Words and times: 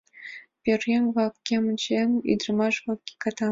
Пӧръеҥ-влак 0.63 1.33
кемым 1.47 1.75
чиеныт, 1.83 2.23
ӱдырамаш-влак— 2.31 2.99
катам. 3.21 3.49